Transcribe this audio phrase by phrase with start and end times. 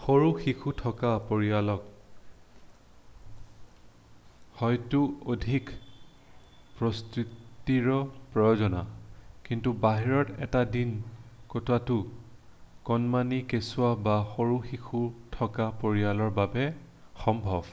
[0.00, 1.86] সৰু শিশু থকা পৰিয়ালক
[4.58, 4.98] হয়তো
[5.34, 5.70] অধিক
[6.80, 7.88] প্ৰস্তুতিৰ
[8.34, 8.76] প্ৰয়োজন
[9.48, 10.92] কিন্তু বাহিৰত এটা দিন
[11.54, 11.96] কটোৱাটো
[12.90, 15.02] কণমানি কেচুৱা বা সৰু শিশু
[15.38, 16.68] থকা পৰিয়ালৰ বাবে
[17.24, 17.72] সম্ভৱ